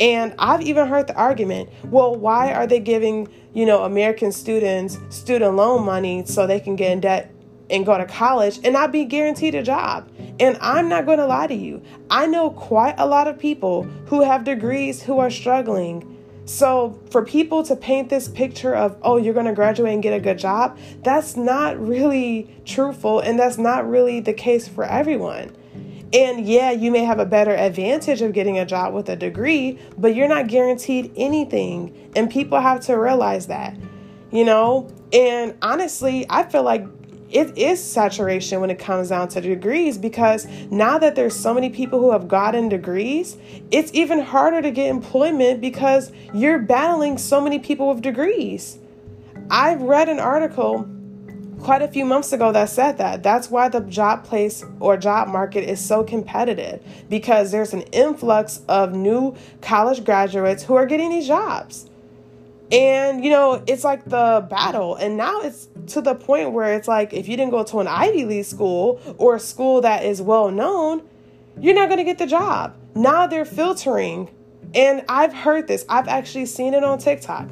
And 0.00 0.34
I've 0.38 0.60
even 0.60 0.86
heard 0.86 1.06
the 1.06 1.14
argument, 1.14 1.70
well, 1.84 2.14
why 2.14 2.52
are 2.52 2.66
they 2.66 2.78
giving, 2.78 3.28
you 3.54 3.66
know, 3.66 3.84
American 3.84 4.32
students 4.32 4.98
student 5.08 5.56
loan 5.56 5.84
money 5.84 6.24
so 6.26 6.46
they 6.46 6.60
can 6.60 6.76
get 6.76 6.92
in 6.92 7.00
debt 7.00 7.32
and 7.70 7.84
go 7.84 7.96
to 7.98 8.06
college 8.06 8.60
and 8.64 8.72
not 8.72 8.92
be 8.92 9.04
guaranteed 9.04 9.54
a 9.54 9.62
job? 9.62 10.10
And 10.40 10.56
I'm 10.60 10.88
not 10.88 11.06
going 11.06 11.18
to 11.18 11.26
lie 11.26 11.46
to 11.46 11.54
you. 11.54 11.82
I 12.10 12.26
know 12.26 12.50
quite 12.50 12.94
a 12.98 13.06
lot 13.06 13.26
of 13.28 13.38
people 13.38 13.84
who 14.06 14.22
have 14.22 14.44
degrees 14.44 15.02
who 15.02 15.18
are 15.18 15.30
struggling. 15.30 16.14
So, 16.44 16.98
for 17.10 17.24
people 17.26 17.62
to 17.64 17.76
paint 17.76 18.08
this 18.08 18.26
picture 18.26 18.74
of, 18.74 18.96
oh, 19.02 19.18
you're 19.18 19.34
going 19.34 19.46
to 19.46 19.52
graduate 19.52 19.92
and 19.92 20.02
get 20.02 20.14
a 20.14 20.20
good 20.20 20.38
job, 20.38 20.78
that's 21.02 21.36
not 21.36 21.78
really 21.78 22.48
truthful 22.64 23.20
and 23.20 23.38
that's 23.38 23.58
not 23.58 23.86
really 23.86 24.20
the 24.20 24.32
case 24.32 24.66
for 24.66 24.84
everyone. 24.84 25.54
And 26.12 26.46
yeah, 26.46 26.70
you 26.70 26.90
may 26.90 27.04
have 27.04 27.18
a 27.18 27.26
better 27.26 27.54
advantage 27.54 28.22
of 28.22 28.32
getting 28.32 28.58
a 28.58 28.64
job 28.64 28.94
with 28.94 29.10
a 29.10 29.16
degree, 29.16 29.78
but 29.98 30.14
you're 30.14 30.28
not 30.28 30.46
guaranteed 30.46 31.12
anything. 31.16 32.10
And 32.16 32.30
people 32.30 32.58
have 32.60 32.80
to 32.86 32.94
realize 32.94 33.48
that, 33.48 33.76
you 34.30 34.44
know? 34.44 34.88
And 35.12 35.54
honestly, 35.60 36.24
I 36.30 36.44
feel 36.44 36.62
like 36.62 36.86
it 37.30 37.58
is 37.58 37.82
saturation 37.82 38.60
when 38.60 38.70
it 38.70 38.78
comes 38.78 39.10
down 39.10 39.28
to 39.28 39.40
degrees 39.40 39.98
because 39.98 40.46
now 40.70 40.98
that 40.98 41.14
there's 41.14 41.36
so 41.36 41.52
many 41.52 41.68
people 41.68 42.00
who 42.00 42.12
have 42.12 42.26
gotten 42.26 42.68
degrees, 42.68 43.36
it's 43.70 43.92
even 43.92 44.20
harder 44.20 44.62
to 44.62 44.70
get 44.70 44.88
employment 44.88 45.60
because 45.60 46.10
you're 46.32 46.58
battling 46.58 47.18
so 47.18 47.40
many 47.40 47.58
people 47.58 47.92
with 47.92 48.02
degrees. 48.02 48.78
I've 49.50 49.82
read 49.82 50.08
an 50.08 50.18
article 50.18 50.88
quite 51.60 51.82
a 51.82 51.88
few 51.88 52.04
months 52.04 52.32
ago 52.32 52.52
that 52.52 52.68
said 52.70 52.98
that. 52.98 53.22
That's 53.22 53.50
why 53.50 53.68
the 53.68 53.80
job 53.80 54.24
place 54.24 54.64
or 54.80 54.96
job 54.96 55.28
market 55.28 55.68
is 55.68 55.84
so 55.84 56.04
competitive 56.04 56.82
because 57.08 57.50
there's 57.50 57.74
an 57.74 57.82
influx 57.92 58.60
of 58.68 58.94
new 58.94 59.34
college 59.60 60.04
graduates 60.04 60.62
who 60.62 60.74
are 60.74 60.86
getting 60.86 61.10
these 61.10 61.26
jobs. 61.26 61.90
And, 62.70 63.24
you 63.24 63.30
know, 63.30 63.62
it's 63.66 63.82
like 63.82 64.04
the 64.04 64.46
battle. 64.48 64.96
And 64.96 65.16
now 65.16 65.40
it's 65.40 65.68
to 65.88 66.00
the 66.00 66.14
point 66.14 66.52
where 66.52 66.74
it's 66.74 66.88
like 66.88 67.12
if 67.12 67.28
you 67.28 67.36
didn't 67.36 67.50
go 67.50 67.64
to 67.64 67.80
an 67.80 67.88
Ivy 67.88 68.24
League 68.24 68.44
school 68.44 69.00
or 69.18 69.36
a 69.36 69.40
school 69.40 69.80
that 69.82 70.04
is 70.04 70.22
well 70.22 70.50
known, 70.50 71.02
you're 71.58 71.74
not 71.74 71.88
going 71.88 71.98
to 71.98 72.04
get 72.04 72.18
the 72.18 72.26
job. 72.26 72.76
Now 72.94 73.26
they're 73.26 73.44
filtering. 73.44 74.30
And 74.74 75.04
I've 75.08 75.32
heard 75.32 75.66
this, 75.66 75.84
I've 75.88 76.08
actually 76.08 76.46
seen 76.46 76.74
it 76.74 76.84
on 76.84 76.98
TikTok. 76.98 77.48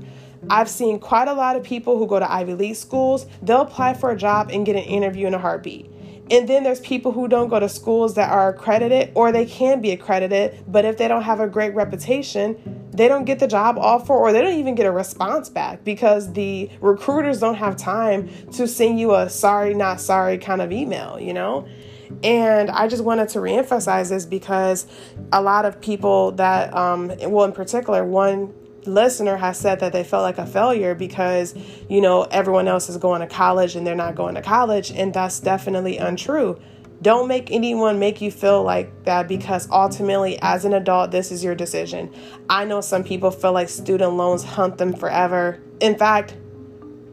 I've 0.51 0.69
seen 0.69 0.99
quite 0.99 1.29
a 1.29 1.33
lot 1.33 1.57
of 1.57 1.63
people 1.63 1.99
who 1.99 2.07
go 2.07 2.19
to 2.19 2.31
Ivy 2.31 2.55
League 2.55 2.77
schools, 2.77 3.27
they'll 3.43 3.63
apply 3.63 3.95
for 3.95 4.11
a 4.11 4.17
job 4.17 4.51
and 4.53 4.67
get 4.67 4.77
an 4.77 4.83
interview 4.83 5.27
in 5.27 5.35
a 5.35 5.39
heartbeat. 5.39 5.91
And 6.31 6.49
then 6.49 6.65
there's 6.65 6.81
people 6.81 7.13
who 7.13 7.29
don't 7.29 7.49
go 7.49 7.61
to 7.61 7.69
schools 7.69 8.15
that 8.15 8.31
are 8.31 8.49
accredited 8.49 9.13
or 9.15 9.31
they 9.31 9.47
can 9.47 9.81
be 9.81 9.93
accredited, 9.93 10.65
but 10.67 10.85
if 10.85 10.99
they 10.99 11.07
don't 11.07 11.23
have 11.23 11.39
a 11.39 11.47
great 11.47 11.75
reputation, 11.75 12.89
they 12.91 13.07
don't 13.07 13.25
get 13.25 13.39
the 13.39 13.47
job 13.47 13.79
offer 13.79 14.13
or 14.13 14.33
they 14.33 14.41
don't 14.41 14.59
even 14.59 14.75
get 14.75 14.87
a 14.87 14.91
response 14.91 15.49
back 15.49 15.85
because 15.85 16.33
the 16.33 16.69
recruiters 16.81 17.39
don't 17.39 17.55
have 17.55 17.77
time 17.77 18.29
to 18.53 18.67
send 18.67 18.99
you 18.99 19.15
a 19.15 19.31
sorry, 19.31 19.73
not 19.75 20.01
sorry 20.01 20.39
kind 20.39 20.61
of 20.61 20.73
email, 20.73 21.21
you 21.21 21.33
know? 21.33 21.69
And 22.23 22.71
I 22.71 22.89
just 22.89 23.05
wanted 23.05 23.29
to 23.31 23.39
reemphasize 23.39 24.09
this 24.09 24.27
because 24.27 24.87
a 25.33 25.43
lot 25.43 25.65
of 25.65 25.81
people 25.81 26.33
that, 26.33 26.75
um, 26.75 27.13
well, 27.21 27.45
in 27.45 27.53
particular, 27.53 28.05
one 28.05 28.53
listener 28.87 29.37
has 29.37 29.59
said 29.59 29.81
that 29.81 29.93
they 29.93 30.05
felt 30.05 30.23
like 30.23 30.39
a 30.39 30.47
failure 30.47 30.95
because, 30.95 31.55
you 31.89 32.01
know, 32.01 32.23
everyone 32.25 32.69
else 32.69 32.89
is 32.89 32.97
going 32.97 33.21
to 33.21 33.27
college 33.27 33.77
and 33.77 33.87
they're 33.87 33.95
not 33.95 34.15
going 34.15 34.35
to 34.35 34.43
college. 34.43 34.91
And 34.91 35.13
that's 35.13 35.41
definitely 35.41 35.99
untrue. 35.99 36.61
Don't 37.03 37.29
make 37.29 37.51
anyone 37.51 37.99
make 37.99 38.21
you 38.21 38.31
feel 38.31 38.63
like 38.63 39.05
that 39.05 39.29
because 39.29 39.69
ultimately, 39.71 40.39
as 40.41 40.65
an 40.65 40.73
adult, 40.73 41.11
this 41.11 41.31
is 41.31 41.45
your 41.45 41.55
decision. 41.55 42.13
I 42.49 42.65
know 42.65 42.81
some 42.81 43.05
people 43.05 43.31
feel 43.31 43.53
like 43.53 43.69
student 43.69 44.15
loans 44.15 44.43
hunt 44.43 44.79
them 44.79 44.95
forever. 44.95 45.61
In 45.81 45.97
fact, 45.99 46.37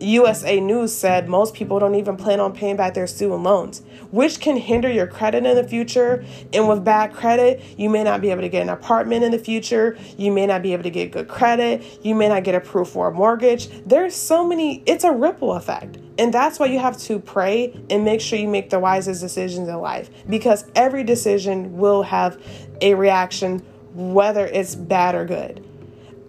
USA 0.03 0.59
News 0.59 0.93
said 0.93 1.29
most 1.29 1.53
people 1.53 1.79
don't 1.79 1.95
even 1.95 2.17
plan 2.17 2.39
on 2.39 2.53
paying 2.53 2.75
back 2.75 2.93
their 2.93 3.07
student 3.07 3.43
loans, 3.43 3.81
which 4.11 4.39
can 4.39 4.57
hinder 4.57 4.91
your 4.91 5.07
credit 5.07 5.45
in 5.45 5.55
the 5.55 5.63
future. 5.63 6.25
And 6.51 6.67
with 6.67 6.83
bad 6.83 7.13
credit, 7.13 7.63
you 7.77 7.89
may 7.89 8.03
not 8.03 8.21
be 8.21 8.31
able 8.31 8.41
to 8.41 8.49
get 8.49 8.61
an 8.61 8.69
apartment 8.69 9.23
in 9.23 9.31
the 9.31 9.39
future. 9.39 9.97
You 10.17 10.31
may 10.31 10.45
not 10.45 10.61
be 10.61 10.73
able 10.73 10.83
to 10.83 10.89
get 10.89 11.11
good 11.11 11.27
credit. 11.27 11.99
You 12.03 12.15
may 12.15 12.27
not 12.27 12.43
get 12.43 12.55
approved 12.55 12.91
for 12.91 13.07
a 13.07 13.11
mortgage. 13.11 13.69
There's 13.85 14.15
so 14.15 14.45
many, 14.45 14.83
it's 14.85 15.03
a 15.03 15.11
ripple 15.11 15.53
effect. 15.53 15.97
And 16.17 16.33
that's 16.33 16.59
why 16.59 16.67
you 16.67 16.79
have 16.79 16.97
to 17.03 17.19
pray 17.19 17.79
and 17.89 18.05
make 18.05 18.21
sure 18.21 18.37
you 18.37 18.47
make 18.47 18.69
the 18.69 18.79
wisest 18.79 19.21
decisions 19.21 19.67
in 19.67 19.75
life 19.77 20.09
because 20.29 20.65
every 20.75 21.03
decision 21.03 21.77
will 21.77 22.03
have 22.03 22.39
a 22.81 22.93
reaction, 22.93 23.59
whether 23.93 24.45
it's 24.45 24.75
bad 24.75 25.15
or 25.15 25.25
good. 25.25 25.65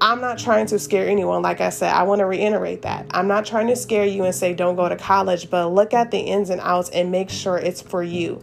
I'm 0.00 0.20
not 0.20 0.38
trying 0.38 0.66
to 0.66 0.78
scare 0.78 1.08
anyone. 1.08 1.42
Like 1.42 1.60
I 1.60 1.70
said, 1.70 1.92
I 1.92 2.02
want 2.02 2.18
to 2.18 2.26
reiterate 2.26 2.82
that. 2.82 3.06
I'm 3.10 3.28
not 3.28 3.46
trying 3.46 3.68
to 3.68 3.76
scare 3.76 4.04
you 4.04 4.24
and 4.24 4.34
say 4.34 4.52
don't 4.52 4.76
go 4.76 4.88
to 4.88 4.96
college, 4.96 5.50
but 5.50 5.68
look 5.68 5.94
at 5.94 6.10
the 6.10 6.18
ins 6.18 6.50
and 6.50 6.60
outs 6.60 6.90
and 6.90 7.10
make 7.10 7.30
sure 7.30 7.56
it's 7.56 7.80
for 7.80 8.02
you. 8.02 8.42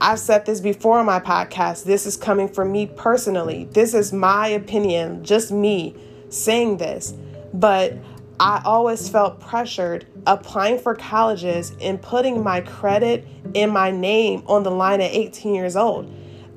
I've 0.00 0.18
said 0.18 0.44
this 0.46 0.60
before 0.60 0.98
on 0.98 1.06
my 1.06 1.20
podcast. 1.20 1.84
This 1.84 2.06
is 2.06 2.16
coming 2.16 2.48
from 2.48 2.72
me 2.72 2.86
personally. 2.86 3.68
This 3.70 3.94
is 3.94 4.12
my 4.12 4.48
opinion, 4.48 5.24
just 5.24 5.52
me 5.52 5.94
saying 6.28 6.78
this. 6.78 7.14
But 7.54 7.94
I 8.40 8.60
always 8.64 9.08
felt 9.08 9.38
pressured 9.38 10.06
applying 10.26 10.78
for 10.80 10.96
colleges 10.96 11.72
and 11.80 12.02
putting 12.02 12.42
my 12.42 12.62
credit 12.62 13.24
and 13.54 13.70
my 13.70 13.92
name 13.92 14.42
on 14.46 14.64
the 14.64 14.70
line 14.70 15.00
at 15.00 15.12
18 15.12 15.54
years 15.54 15.76
old 15.76 16.12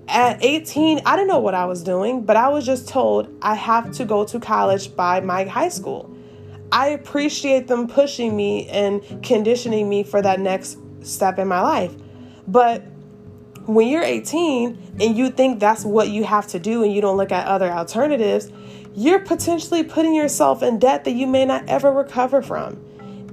at 0.08 0.44
18, 0.44 1.02
I 1.06 1.16
didn't 1.16 1.28
know 1.28 1.40
what 1.40 1.56
I 1.56 1.66
was 1.66 1.84
doing, 1.84 2.24
but 2.24 2.36
I 2.36 2.50
was 2.50 2.66
just 2.66 2.88
told 2.88 3.36
I 3.42 3.56
have 3.56 3.92
to 3.94 4.06
go 4.06 4.24
to 4.26 4.40
college 4.40 4.96
by 4.96 5.20
my 5.20 5.46
high 5.46 5.70
school. 5.70 6.16
I 6.72 6.90
appreciate 6.90 7.68
them 7.68 7.88
pushing 7.88 8.36
me 8.36 8.68
and 8.68 9.02
conditioning 9.24 9.88
me 9.90 10.04
for 10.04 10.22
that 10.22 10.40
next 10.40 10.78
step 11.02 11.40
in 11.40 11.48
my 11.48 11.62
life. 11.62 11.94
But 12.48 12.84
when 13.66 13.88
you're 13.88 14.04
18 14.04 14.98
and 15.00 15.18
you 15.18 15.30
think 15.30 15.60
that's 15.60 15.84
what 15.84 16.10
you 16.10 16.24
have 16.24 16.48
to 16.48 16.60
do 16.60 16.84
and 16.84 16.94
you 16.94 17.02
don't 17.02 17.18
look 17.18 17.32
at 17.32 17.48
other 17.48 17.72
alternatives, 17.72 18.52
you're 18.94 19.20
potentially 19.20 19.84
putting 19.84 20.14
yourself 20.14 20.62
in 20.62 20.80
debt 20.80 21.04
that 21.06 21.12
you 21.12 21.28
may 21.28 21.46
not 21.46 21.68
ever 21.68 21.92
recover 21.92 22.42
from. 22.42 22.80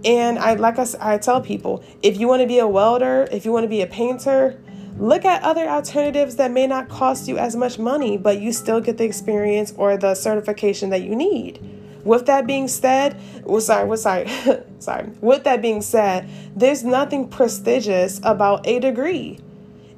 And 0.05 0.39
I 0.39 0.55
like 0.55 0.79
I, 0.79 0.87
I 1.01 1.19
tell 1.19 1.41
people, 1.41 1.85
if 2.03 2.19
you 2.19 2.27
want 2.27 2.43
to 2.43 2.49
be 2.49 2.59
a 2.59 2.67
welder, 2.67 3.29
if 3.31 3.45
you 3.45 3.53
want 3.53 3.65
to 3.65 3.69
be 3.69 3.83
a 3.83 3.87
painter, 3.87 4.61
Look 4.99 5.25
at 5.25 5.43
other 5.43 5.67
alternatives 5.69 6.37
that 6.37 6.51
may 6.51 6.67
not 6.67 6.89
cost 6.89 7.27
you 7.27 7.39
as 7.39 7.57
much 7.57 7.79
money, 7.79 8.17
but 8.17 8.41
you 8.41 8.53
still 8.53 8.81
get 8.81 8.99
the 8.99 9.05
experience 9.05 9.73
or 9.77 9.97
the 9.97 10.15
certification 10.15 10.91
that 10.91 11.03
you 11.03 11.17
need. 11.17 11.61
With 12.05 12.27
that 12.27 12.47
being 12.47 12.69
said, 12.69 13.19
well, 13.45 13.61
sorry, 13.61 13.87
well, 13.87 13.97
sorry, 13.97 14.29
sorry. 14.79 15.11
With 15.21 15.45
that 15.45 15.63
being 15.63 15.83
said, 15.83 16.29
there's 16.55 16.83
nothing 16.85 17.29
prestigious 17.29 18.21
about 18.23 18.67
a 18.67 18.81
degree. 18.81 19.39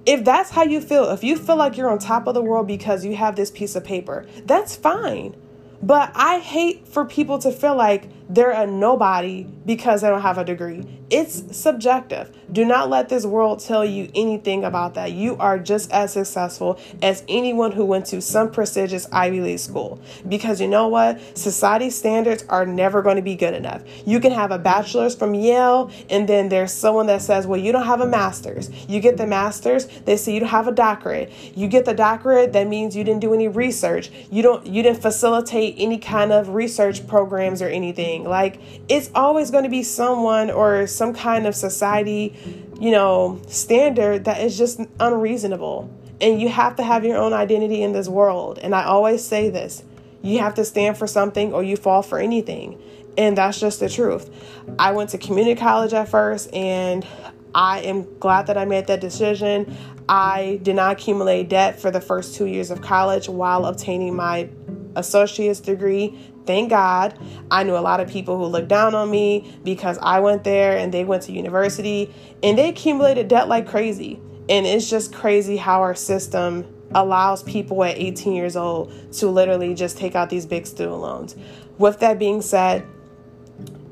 If 0.06 0.22
that's 0.22 0.50
how 0.50 0.64
you 0.64 0.80
feel, 0.80 1.10
if 1.10 1.24
you 1.24 1.36
feel 1.36 1.56
like 1.56 1.78
you're 1.78 1.90
on 1.90 1.98
top 1.98 2.26
of 2.26 2.34
the 2.34 2.42
world 2.42 2.66
because 2.66 3.04
you 3.04 3.16
have 3.16 3.36
this 3.36 3.50
piece 3.50 3.74
of 3.74 3.84
paper, 3.84 4.26
that's 4.44 4.76
fine. 4.76 5.34
But 5.82 6.12
I 6.14 6.38
hate 6.38 6.86
for 6.86 7.04
people 7.04 7.38
to 7.38 7.50
feel 7.50 7.74
like 7.74 8.08
they're 8.28 8.50
a 8.50 8.66
nobody 8.66 9.45
because 9.66 10.00
they 10.00 10.09
don't 10.09 10.23
have 10.23 10.38
a 10.38 10.45
degree. 10.45 10.87
It's 11.11 11.57
subjective. 11.57 12.35
Do 12.50 12.64
not 12.64 12.88
let 12.88 13.09
this 13.09 13.26
world 13.26 13.61
tell 13.61 13.85
you 13.85 14.11
anything 14.14 14.64
about 14.64 14.95
that. 14.95 15.12
You 15.12 15.37
are 15.37 15.59
just 15.59 15.93
as 15.93 16.12
successful 16.12 16.78
as 17.02 17.23
anyone 17.28 17.73
who 17.73 17.85
went 17.85 18.07
to 18.07 18.23
some 18.23 18.50
prestigious 18.50 19.07
Ivy 19.12 19.40
League 19.40 19.59
school. 19.59 20.00
Because 20.26 20.61
you 20.61 20.69
know 20.69 20.88
what? 20.88 21.21
Society 21.37 21.90
standards 21.90 22.45
are 22.49 22.64
never 22.64 23.02
going 23.02 23.16
to 23.16 23.23
be 23.23 23.35
good 23.35 23.54
enough. 23.54 23.83
You 24.07 24.21
can 24.21 24.33
have 24.33 24.50
a 24.50 24.59
bachelor's 24.59 25.14
from 25.14 25.35
Yale, 25.35 25.90
and 26.09 26.28
then 26.28 26.49
there's 26.49 26.73
someone 26.73 27.07
that 27.07 27.23
says, 27.23 27.47
Well, 27.47 27.61
you 27.61 27.73
don't 27.73 27.87
have 27.87 28.00
a 28.00 28.07
master's. 28.07 28.71
You 28.88 29.00
get 29.00 29.16
the 29.16 29.26
master's, 29.26 29.87
they 29.87 30.16
say 30.16 30.33
you 30.33 30.40
don't 30.40 30.49
have 30.49 30.69
a 30.69 30.73
doctorate. 30.73 31.33
You 31.54 31.69
get 31.69 31.85
the 31.85 31.95
doctorate, 31.95 32.52
that 32.54 32.66
means 32.66 32.97
you 32.97 33.04
didn't 33.04 33.21
do 33.21 33.35
any 33.35 33.49
research. 33.49 34.11
You 34.31 34.43
don't 34.43 34.66
you 34.66 34.83
didn't 34.83 35.02
facilitate 35.02 35.75
any 35.78 35.99
kind 35.99 36.33
of 36.33 36.50
research 36.50 37.07
programs 37.07 37.61
or 37.61 37.69
anything 37.69 38.13
like 38.23 38.61
it's 38.88 39.11
always 39.16 39.50
going 39.50 39.64
to 39.64 39.71
be 39.71 39.83
someone 39.83 40.50
or 40.50 40.87
some 40.87 41.12
kind 41.12 41.47
of 41.49 41.56
society, 41.56 42.37
you 42.78 42.92
know, 42.92 43.42
standard 43.49 44.26
that 44.26 44.40
is 44.40 44.56
just 44.56 44.80
unreasonable. 45.00 45.90
And 46.21 46.40
you 46.40 46.49
have 46.49 46.76
to 46.76 46.85
have 46.85 47.04
your 47.04 47.16
own 47.16 47.33
identity 47.33 47.83
in 47.83 47.92
this 47.92 48.09
world. 48.09 48.61
And 48.62 48.73
I 48.75 48.85
always 48.85 49.25
say 49.25 49.50
this 49.50 49.83
you 50.23 50.38
have 50.38 50.54
to 50.54 50.64
stand 50.64 50.97
for 50.97 51.06
something 51.06 51.52
or 51.52 51.62
you 51.62 51.76
fall 51.76 52.02
for 52.02 52.18
anything. 52.18 52.80
And 53.18 53.37
that's 53.37 53.61
just 53.61 53.80
the 53.80 53.88
truth. 53.88 54.30
I 54.78 54.92
went 54.92 55.11
to 55.11 55.18
community 55.18 55.61
college 55.61 55.92
at 55.92 56.09
first 56.09 56.52
and 56.54 57.06
I 57.54 57.80
am 57.80 58.18
glad 58.18 58.47
that 58.49 58.56
I 58.56 58.64
made 58.64 58.87
that 58.88 59.00
decision. 59.00 59.76
I 60.09 60.61
did 60.62 60.76
not 60.76 60.92
accumulate 60.92 61.49
debt 61.49 61.78
for 61.78 61.90
the 61.90 62.00
first 62.00 62.35
two 62.35 62.47
years 62.47 62.71
of 62.71 62.83
college 62.83 63.28
while 63.28 63.66
obtaining 63.66 64.16
my 64.16 64.49
associate's 64.97 65.61
degree. 65.61 66.18
Thank 66.46 66.70
God. 66.70 67.18
I 67.50 67.62
knew 67.62 67.76
a 67.76 67.80
lot 67.80 68.00
of 68.00 68.08
people 68.08 68.36
who 68.36 68.44
looked 68.44 68.68
down 68.68 68.94
on 68.94 69.10
me 69.10 69.56
because 69.64 69.98
I 70.02 70.20
went 70.20 70.44
there 70.44 70.76
and 70.76 70.92
they 70.92 71.04
went 71.04 71.22
to 71.24 71.32
university 71.32 72.12
and 72.42 72.58
they 72.58 72.68
accumulated 72.68 73.28
debt 73.28 73.48
like 73.48 73.66
crazy. 73.66 74.20
And 74.48 74.66
it's 74.66 74.90
just 74.90 75.14
crazy 75.14 75.56
how 75.56 75.80
our 75.80 75.94
system 75.94 76.66
allows 76.94 77.42
people 77.42 77.82
at 77.84 77.96
18 77.96 78.34
years 78.34 78.56
old 78.56 78.92
to 79.12 79.28
literally 79.28 79.74
just 79.74 79.96
take 79.96 80.14
out 80.14 80.28
these 80.28 80.44
big 80.44 80.66
student 80.66 80.98
loans. 80.98 81.34
With 81.78 82.00
that 82.00 82.18
being 82.18 82.42
said, 82.42 82.86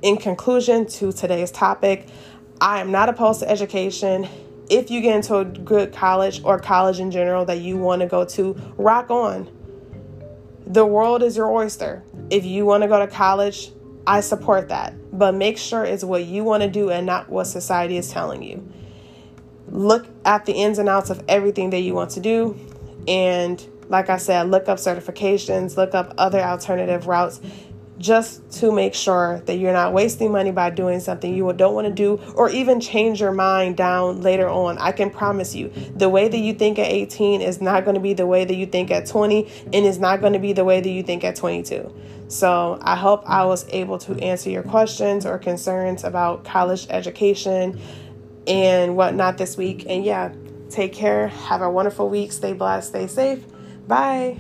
in 0.03 0.17
conclusion 0.17 0.87
to 0.87 1.13
today's 1.13 1.51
topic, 1.51 2.07
I 2.61 2.81
am 2.81 2.91
not 2.91 3.09
opposed 3.09 3.41
to 3.41 3.51
education. 3.51 4.29
If 4.69 4.91
you 4.91 5.01
get 5.01 5.17
into 5.17 5.37
a 5.37 5.45
good 5.45 5.93
college 5.93 6.43
or 6.45 6.59
college 6.59 7.01
in 7.01 7.11
general 7.11 7.45
that 7.47 7.59
you 7.59 7.77
want 7.77 8.03
to 8.03 8.07
go 8.07 8.25
to, 8.25 8.55
rock 8.77 9.11
on. 9.11 9.49
The 10.73 10.87
world 10.87 11.23
is 11.23 11.37
your 11.37 11.53
oyster. 11.53 12.03
If 12.31 12.47
you 12.47 12.65
want 12.65 12.83
to 12.83 12.89
go 12.89 12.99
to 12.99 13.07
college, 13.07 13.71
I 14.07 14.21
support 14.21 14.71
that. 14.71 14.95
But 15.13 15.35
make 15.35 15.59
sure 15.59 15.85
it's 15.85 16.03
what 16.03 16.25
you 16.25 16.45
want 16.45 16.63
to 16.63 16.71
do 16.71 16.89
and 16.89 17.05
not 17.05 17.29
what 17.29 17.45
society 17.45 17.99
is 17.99 18.09
telling 18.09 18.43
you. 18.43 18.67
Look 19.69 20.07
at 20.25 20.47
the 20.47 20.55
ins 20.55 20.79
and 20.79 20.89
outs 20.89 21.11
of 21.11 21.23
everything 21.29 21.69
that 21.71 21.81
you 21.81 21.93
want 21.93 22.13
to 22.13 22.21
do. 22.21 22.59
And 23.07 23.63
like 23.91 24.09
I 24.09 24.17
said, 24.17 24.49
look 24.49 24.67
up 24.67 24.79
certifications, 24.79 25.77
look 25.77 25.95
up 25.95 26.15
other 26.17 26.41
alternative 26.41 27.07
routes 27.07 27.43
just 27.99 28.51
to 28.51 28.73
make 28.73 28.95
sure 28.95 29.41
that 29.47 29.57
you're 29.57 29.73
not 29.73 29.93
wasting 29.93 30.33
money 30.33 30.51
by 30.51 30.71
doing 30.71 31.01
something 31.01 31.35
you 31.35 31.53
don't 31.53 31.75
want 31.75 31.87
to 31.87 31.93
do 31.93 32.21
or 32.35 32.51
even 32.51 32.81
change 32.81 33.21
your 33.21 33.33
mind 33.33 33.77
down 33.77 34.21
later 34.23 34.49
on. 34.49 34.79
I 34.79 34.93
can 34.93 35.11
promise 35.11 35.55
you, 35.55 35.71
the 35.95 36.09
way 36.09 36.29
that 36.29 36.39
you 36.39 36.55
think 36.55 36.79
at 36.79 36.91
18 36.91 37.41
is 37.41 37.61
not 37.61 37.85
going 37.85 37.95
to 37.95 38.01
be 38.01 38.15
the 38.15 38.27
way 38.27 38.45
that 38.45 38.55
you 38.55 38.67
think 38.67 38.91
at 38.91 39.07
20 39.07 39.47
and 39.67 39.87
it's 39.87 39.99
not 39.99 40.21
going 40.21 40.33
to 40.33 40.39
be 40.39 40.53
the 40.53 40.65
way 40.65 40.81
that 40.81 40.91
you 40.91 41.03
think 41.03 41.25
at 41.25 41.37
22. 41.37 41.95
So, 42.29 42.79
I 42.81 42.97
hope 42.97 43.25
I 43.27 43.45
was 43.45 43.69
able 43.69 43.99
to 43.99 44.15
answer 44.21 44.49
your 44.49 44.63
questions 44.63 45.27
or 45.27 45.39
concerns 45.39 46.03
about 46.03 46.45
college 46.45 46.87
education 46.89 47.79
and 48.47 48.97
whatnot 48.97 49.37
this 49.37 49.57
week. 49.59 49.85
And 49.87 50.03
yeah, 50.03 50.33
take 50.71 50.95
care. 50.95 51.29
Have 51.29 51.61
a 51.61 51.71
wonderful 51.71 52.09
week. 52.09 52.33
Stay 52.33 52.55
blessed. 52.55 52.89
Stay 52.89 53.07
safe. 53.07 53.45
Bye. 53.87 54.39